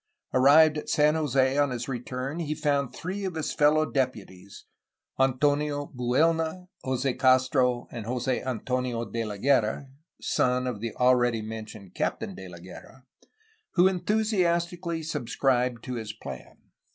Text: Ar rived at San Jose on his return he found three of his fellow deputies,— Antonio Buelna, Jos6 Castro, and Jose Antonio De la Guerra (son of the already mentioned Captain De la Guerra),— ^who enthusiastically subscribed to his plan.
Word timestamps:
Ar 0.33 0.41
rived 0.41 0.79
at 0.79 0.89
San 0.89 1.13
Jose 1.13 1.59
on 1.59 1.69
his 1.69 1.87
return 1.87 2.39
he 2.39 2.55
found 2.55 2.91
three 2.91 3.23
of 3.23 3.35
his 3.35 3.53
fellow 3.53 3.85
deputies,— 3.85 4.65
Antonio 5.19 5.93
Buelna, 5.95 6.69
Jos6 6.83 7.19
Castro, 7.19 7.87
and 7.91 8.07
Jose 8.07 8.41
Antonio 8.41 9.05
De 9.05 9.23
la 9.23 9.37
Guerra 9.37 9.91
(son 10.19 10.65
of 10.65 10.81
the 10.81 10.95
already 10.95 11.43
mentioned 11.43 11.93
Captain 11.93 12.33
De 12.33 12.47
la 12.47 12.57
Guerra),— 12.57 13.05
^who 13.77 13.87
enthusiastically 13.87 15.03
subscribed 15.03 15.83
to 15.83 15.93
his 15.93 16.13
plan. 16.13 16.57